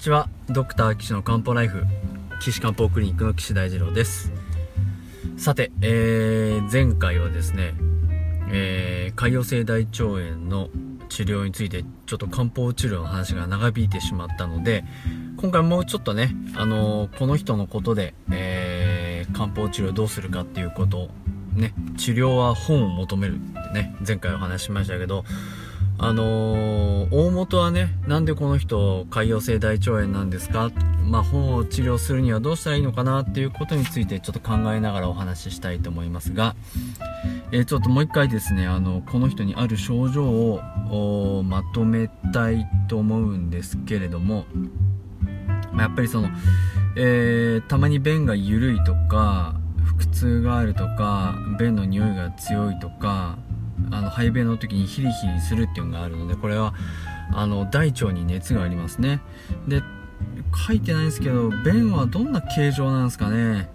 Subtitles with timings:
[0.00, 0.30] にちは。
[0.48, 1.84] ドクター岸の漢方ライフ
[2.40, 4.32] 岸漢方クリニックの岸大二郎です。
[5.36, 7.74] さて、えー、前回はですね、
[8.50, 10.70] えー、潰瘍性大腸炎の
[11.10, 14.84] 治療についてちょっと漢方治療の話が長引いてしまったので
[15.36, 21.10] 今回もうちょっとね、あのー、この人のことで、えー、漢方治療どうするかっていうこと
[21.54, 25.26] ね治療は本を求めるってね前回お話ししましたけど
[26.02, 30.70] あのー、大元はねなんでこの人潰瘍性大腸炎なんですか？
[31.04, 36.54] まあ、本を治療するにはどうしたらいいのかなっていうことについてちょっと考えながらお話ししたいと思いますが、
[37.52, 44.46] えー、ちょっともう一回ですねあのこの人にある症状をまとめたいと思うんですけれども、
[45.72, 46.30] まあ、やっぱりその、
[46.96, 49.56] えー、たまに便が緩いとか
[49.98, 53.36] 腹痛があるとか便の匂いが強いとか
[53.90, 56.74] あの排便の時にヒリヒリするっていうのがあるのでこれは
[57.32, 59.20] あの大腸に熱がありますね。
[59.68, 59.82] で
[60.66, 63.70] 書いてないんですけど便はどんな形状なんですかね？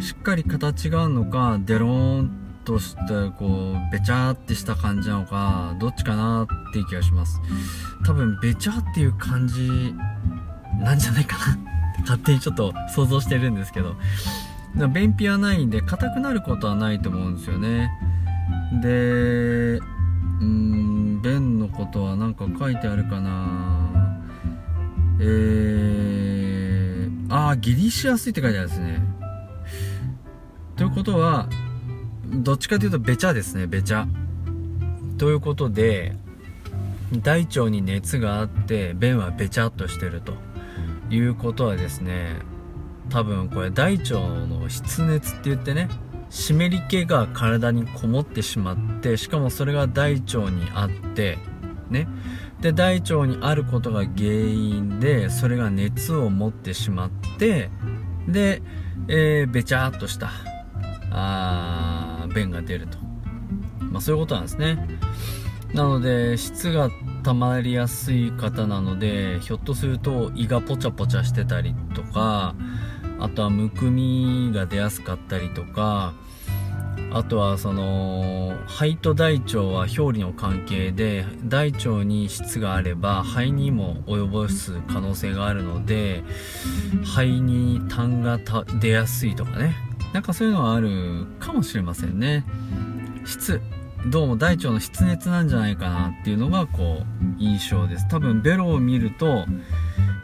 [0.00, 2.30] しっかり形があるのかデローン
[2.64, 3.00] として
[3.38, 7.40] こうべちゃーってした感じなのかどっちかなっていう気がします。
[8.06, 9.94] 多分べちゃっていう感じ
[10.80, 11.58] なんじゃないかな。
[12.00, 13.96] 勝手にちょっと想像してるんですけど。
[14.94, 17.90] 便秘はないんで硬くなることはないと思うんですよね。
[18.80, 19.80] で
[20.40, 24.20] うん便のことは何か書いてあるかな。
[25.20, 29.02] えー、ああギリしやすいって書いてあるんですね。
[30.76, 31.48] ということは
[32.32, 34.06] どっちかというとべちゃですねべちゃ
[35.18, 36.16] ということで
[37.12, 40.50] 大腸に熱があって便はべちゃっとしてると。
[41.10, 42.36] いうことはですね
[43.10, 45.88] 多分これ大腸の湿熱って言ってね
[46.30, 51.38] 湿り気が体にこもってしまってしかもそれが大腸にあって
[51.90, 52.08] ね。
[52.60, 57.70] で大腸にあることが原因でそれが熱を持ってしまって
[58.28, 58.62] で、
[59.08, 60.30] えー、べちゃっとした
[61.10, 62.98] あ便が出ると、
[63.80, 64.86] まあ、そういうことなんですね。
[65.72, 66.90] なので質が
[67.22, 72.54] 溜まりやすい方なのでひょっとすると胃がポチャポチャしてたりとか
[73.20, 76.14] あとはむくみが出やすかったりとか
[77.12, 86.22] あとはその肺と大腸は表裏の関係で大腸に質があれば肺にも及ぼす可能性があるので
[87.04, 88.38] 肺に痰が
[88.80, 89.74] 出やすいとかね。
[90.12, 92.44] なんかそういうのはあるかもしれませんね。
[93.24, 93.60] 質。
[94.06, 98.08] どうも大腸の湿熱なんじゃないかなっていうのがこう印象です。
[98.08, 99.44] 多分ベロを見ると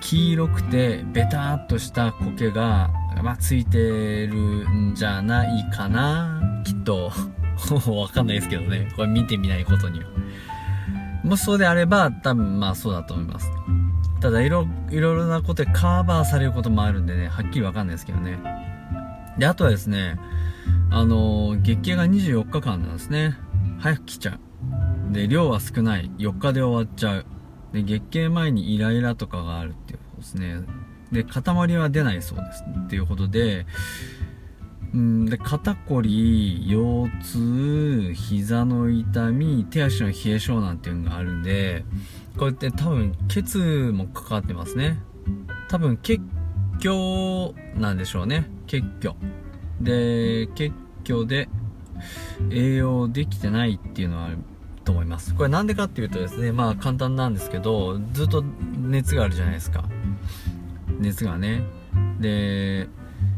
[0.00, 2.90] 黄色くてベタっとした苔が、
[3.22, 3.78] まあ、ついて
[4.26, 6.62] るんじゃないかな。
[6.64, 7.12] きっと。
[7.90, 8.88] わかんないですけどね。
[8.96, 10.06] これ見てみないことには。
[11.24, 13.50] もしそうであれば多分まあそうだと思います。
[14.20, 17.28] ただいろいろなことでカバーされることもあるんでね。
[17.28, 18.38] はっきりわかんないですけどね。
[19.38, 20.18] であとはですね
[20.90, 23.36] あの月経が24日間なんですね。
[23.78, 24.38] 早く来ちゃ
[25.10, 25.12] う。
[25.12, 26.10] で量は少ない。
[26.18, 27.26] 4日で終わっちゃう。
[27.72, 30.60] で月経前にイライラとかがあるっていうことですね。
[31.12, 33.66] で塊は出ないそうですっていうことで
[34.94, 41.84] うんで肩こり腰痛膝の痛み手足の冷え性なんていうのがあるんで
[42.36, 44.98] こうやって多分血もかかってますね。
[45.68, 46.20] 多分血
[46.80, 48.48] 虚なんでしょうね。
[48.66, 49.14] 血虚
[49.80, 50.72] で血
[51.04, 51.48] 虚で
[52.50, 54.38] 栄養できてないっていうのはある
[54.84, 55.34] と思います。
[55.34, 58.42] これなんでかっていうとですねまあ簡単なんですけどずっと
[58.78, 59.84] 熱があるじゃないですか。
[60.98, 61.62] 熱がね。
[62.20, 62.88] で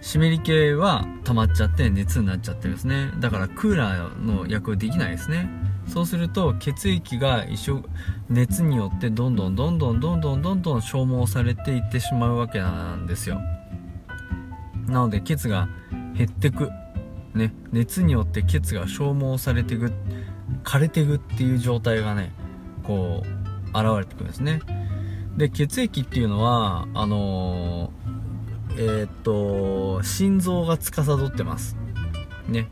[0.00, 3.10] 湿り気は溜まっちゃって熱になっちゃってるんですね。
[3.20, 5.48] だからクーラーの役できないですね。
[5.86, 7.84] そうすると血液が一緒
[8.28, 13.40] 熱によってどんどんどんどんどんどんどんどん消耗されていってしまうわけなんですよ。
[14.86, 15.68] なので血が
[16.14, 16.70] 減ってく
[17.34, 17.54] ね。
[17.72, 19.92] 熱によって血が消耗されてく
[20.62, 22.32] 枯れてくっていう状態がね
[22.82, 24.60] こう現れてくるんですね。
[25.36, 31.76] で血液っていうのはあのー、えー、っと心臓が司ってます。
[32.48, 32.68] ね。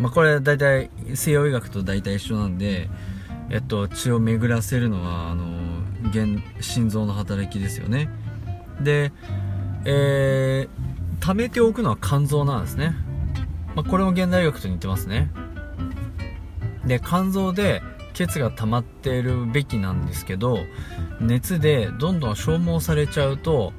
[0.00, 2.88] まあこれ大体西洋医学と大体一緒なんで
[3.50, 8.08] えっと血を巡らせるのはあのー、心臓の働きですよね。
[8.80, 9.12] で
[9.84, 12.94] えー、溜めておくのは肝臓なんですね、
[13.74, 15.30] まあ、これも現代医学と似てますね。
[16.86, 20.58] で肝臓で血が溜まっているべきなんですけど
[21.20, 23.72] 熱でどんどん消耗されちゃうと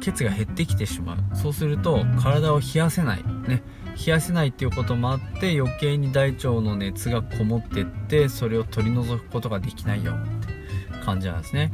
[0.00, 1.36] 血が減ってきてしまう。
[1.36, 3.22] そうすると体を冷やせない。
[3.46, 3.62] ね。
[3.96, 10.16] 冷やせないっていうこともあって余計に大腸の熱がこもってってそれを取り除くことができないよっ
[10.46, 11.72] て感じなんですね。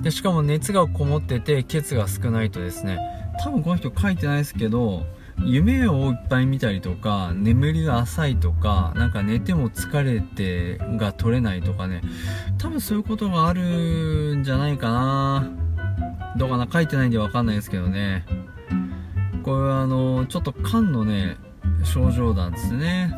[0.00, 2.98] でしかも熱がこもってて血が少ないとですね
[3.42, 5.04] 多分この人書いてないですけど
[5.44, 12.02] 夢をいっぱい見たりとか眠りが浅いとかなんか寝ても疲れてが取れないとかね。
[12.58, 15.50] 多分そういうことがあるんじゃないかな。
[16.36, 16.68] どうかな？
[16.70, 18.26] 書いてないんでわかんないですけどね。
[19.42, 21.36] これはあのちょっと肝のね
[21.84, 23.14] 症状なんですね。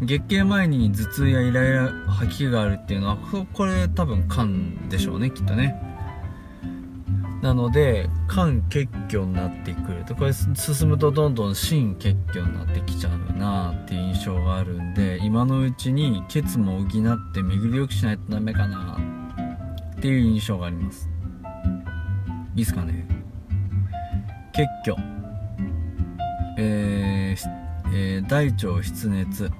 [0.00, 3.16] 月経前に頭痛やイライラ吐き気があるっていうのは
[3.52, 5.80] これ多分肝でしょうねきっとね。
[7.44, 10.14] なので肝結虚になってくると。
[10.14, 16.88] これ進むとどんどん心結虚になってきちゃうなっていう印象があるんで今のうちに血も補っ
[17.34, 18.98] て巡りよくしないとダメかな
[19.98, 21.06] っていう印象があります。
[22.56, 23.06] いいっすかね？
[24.54, 24.96] 結虚。
[26.56, 27.50] えー
[27.92, 29.50] えー、大腸湿熱。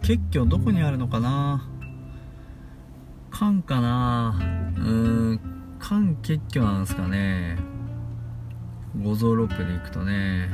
[0.00, 1.68] 結虚どこにあるのかな？
[3.30, 4.40] 肝かな？
[4.78, 5.01] うーん。
[6.32, 7.58] 肝結虚なんですかね。
[9.02, 10.48] 五臓六腑でいくとね。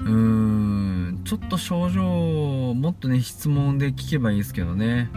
[0.00, 5.10] うーんちょっと症状をもっとね質問で聞けばいいですけどね。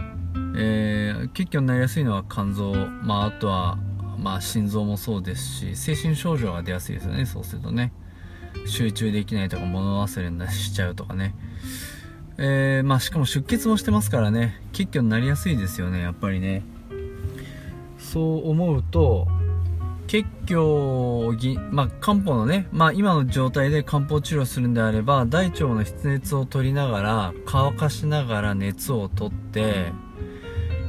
[0.56, 2.72] えー、結虚になりやすいのは肝臓。
[3.02, 3.78] まああとは
[4.18, 7.26] まあ心臓もそうですし精神症状が出やすいですよね。
[7.26, 7.92] そうするとね。
[8.66, 11.34] 集中できないとか物忘れにしちゃうとかね。
[12.38, 14.60] えー、まあしかも出血もしてますからね。
[14.72, 16.64] 結虚になりやすいですよねやっぱりね。
[18.12, 19.26] そう思うと
[20.06, 21.36] 結局
[21.70, 29.92] まあ、漢方のね、まあ、今の状態で漢方治療するんであれば大腸の湿熱を取りながら乾かしながら熱を取って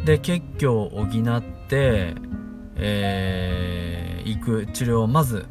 [0.04, 2.16] で結虚を補って
[2.76, 5.46] えー、行く治療をまず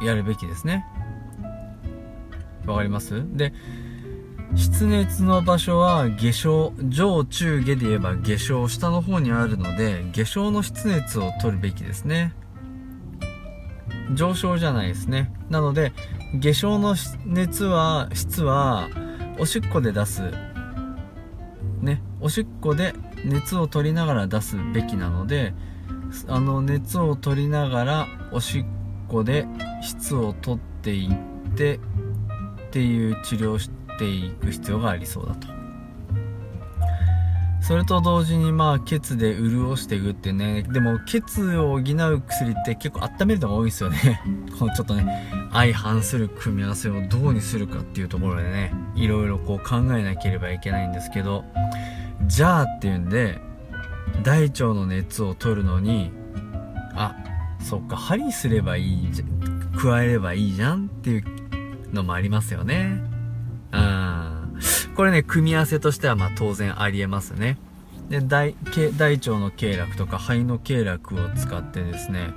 [0.00, 0.86] やるべきですね。
[2.66, 3.24] わかります？
[3.36, 3.52] で
[4.54, 12.34] 湿熱の場所は下昇上中下で言えば下昇下の方にあるので下昇の湿熱を取るべきですね。
[14.14, 15.32] 上昇じゃないですね。
[15.50, 15.92] なので
[16.34, 16.96] 下昇の
[17.26, 18.88] 熱は質は
[19.38, 20.22] おしっこで出す。
[21.80, 22.02] ね。
[22.20, 25.52] おしっこで熱を取りながら出すべきなので
[26.26, 28.64] あの熱を取りながらおしっ
[29.08, 29.46] こで
[29.82, 31.80] 質を取っていってっ
[32.70, 35.48] ていう治療してていく必要がありそうだと。
[37.60, 40.62] それと同時にまあ血で潤していくってね。
[40.62, 44.22] でも血を補う薬って結構温めるのが多いんですよね。
[44.58, 51.44] このちょっとね相反する組み合わせをどうにするかっていうところでねいろいろこう考えなければいけないんですけど。
[52.26, 53.40] じゃあっていうんで
[54.22, 56.10] 大腸の熱を取るのに
[56.94, 57.14] あ
[57.60, 61.24] そっか針すればいいじゃん加えればいいじゃんっていう
[61.92, 63.00] のもありますよね。
[63.72, 64.58] うん。
[64.94, 67.58] これね、組み合わせとしてはまあ当然ありえますね。
[68.08, 68.54] で、大、
[68.96, 72.30] 大腸の経絡とか肺の経絡を使ってですね、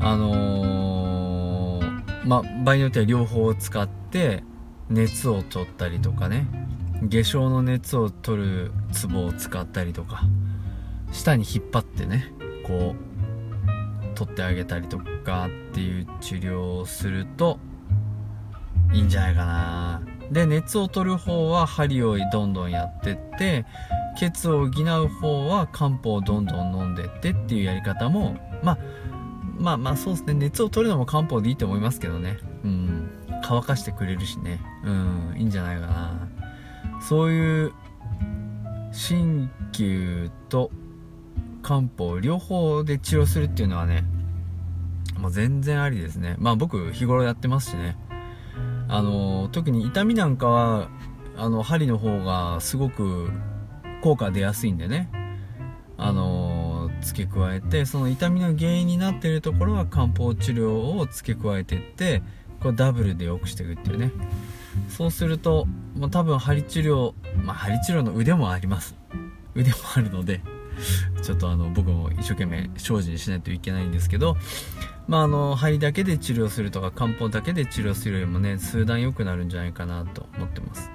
[0.00, 4.42] あのー、まあ、場合によっては両方を使って
[4.90, 6.46] 熱を取ったりとかね、
[7.02, 10.22] 下症の熱を取るツボを使ったりとか、
[11.12, 12.32] 下に引っ張ってね、
[12.64, 17.60] こう、取ってあげたりとかっていう治療をすると
[18.92, 23.64] いいんじゃないかなで熱を取る方は針をどんどんやってって
[24.18, 28.78] 血を補う方は漢方をどんどん飲んでってっていうやり方もまあ
[29.58, 30.34] まあまあそうですね。
[30.34, 32.38] 熱を取るのも漢方でいいと思いますけどね。
[32.64, 33.10] うん。
[33.42, 34.60] 乾かしてくれるしね。
[34.84, 35.34] うん。
[35.36, 36.28] いいんじゃないかな。
[37.00, 37.72] そういう
[38.92, 40.70] 鍼灸と
[41.62, 44.04] 漢方両方で治療するっていうのはね
[45.18, 46.36] もう全然ありですね。
[46.38, 47.96] まあ僕日頃やってますしね。
[48.88, 50.88] あの特に痛みなんかは
[51.36, 53.30] あの針の方がすごく
[54.02, 55.10] 効果出やすいんでね。
[56.00, 62.22] あの付け加えてその痛みの原因になっているところは漢方治療を付け加えていって
[62.60, 64.12] これダブルで良くしていくっていうね。
[64.88, 65.66] そうすると、
[65.96, 68.94] まあ、多分針治療まあ針治療の腕もあります。
[69.54, 70.40] 腕もあるので
[71.22, 74.36] ちょっとあの僕も一生懸命精進しないといけないんですけど
[75.08, 80.90] まあ、あの肺だけで治療するとか漢方だけで治療するよりもね数段良くなるんじゃないかなと思ってます。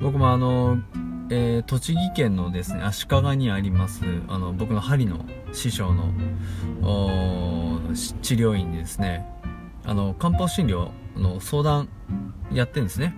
[0.00, 0.78] 僕もあの、
[1.30, 6.12] えー、栃木県のですね足利にありますあの僕の針の師匠の
[7.94, 9.24] 治療院でですね。
[9.84, 11.88] あの漢方診療の相談
[12.52, 13.14] やってるんですね。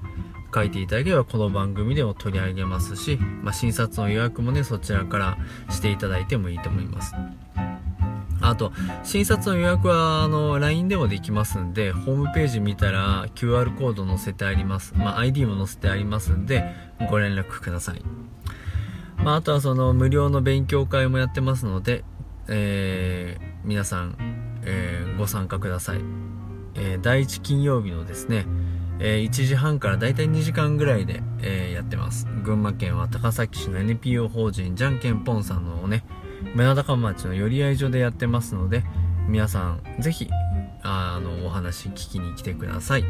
[0.53, 5.37] 書いていただければこの番組でも取り上げますし、まあ、診察の予約もね、そちらから
[5.69, 7.13] していただいてもいいと思います。
[8.41, 8.71] あと、
[9.03, 14.93] 診察の予約は、あの、LINE でもできますんで、ホームページ見たら QR コード載せてあります。
[14.95, 16.63] まあ、ID も載せてありますんで、
[17.09, 18.01] ご連絡ください。
[19.17, 22.03] まあ、あとはその、無料の勉強会もやってますので、
[22.47, 24.15] えー、皆さん、
[24.63, 26.01] えー、ご参加ください。
[26.75, 28.45] えー、第1金曜日のですね、
[28.99, 32.27] えー、1時半からだいたい2時間ぐらいで、えー、やってます。
[32.43, 36.03] 群馬県は高崎市の NPO 法人じゃんけんぽんさんのね、
[36.55, 38.83] 目高町の寄り合い所でやってますので、
[39.27, 40.29] 皆さんぜひ、
[40.83, 43.05] あの、お話聞きに来てください。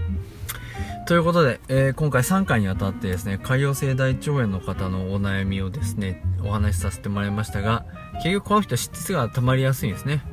[1.08, 10.24] ということで、えー、今回3回にわたってですね、潰瘍性大腸炎の方のお悩みをですね、お話しさせてもらいましたが、結局この人質が溜まりやすいんですね。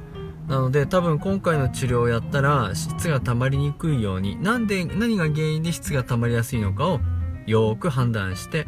[0.49, 7.01] なので多分今回の治療をやったら質が溜まりにくいようになんで何が原因で質が溜まりやすいのかを
[7.47, 8.67] よーく判断して、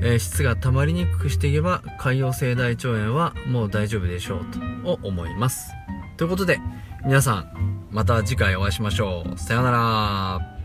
[0.00, 4.44] えー、質が溜まりにくくしていけば潰瘍性大腸炎はもう大丈夫でしょう
[4.84, 5.70] と思います。
[6.16, 6.60] ということで
[7.04, 9.38] 皆さんまた次回お会いしましょう。
[9.38, 10.57] さようなら。